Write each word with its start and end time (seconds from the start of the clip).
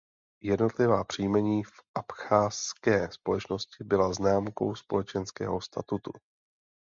Jednotlivá 0.43 1.03
příjmení 1.03 1.63
v 1.63 1.71
abchazské 1.95 3.11
společnosti 3.11 3.83
byla 3.83 4.13
známkou 4.13 4.75
společenského 4.75 5.61
statutu. 5.61 6.11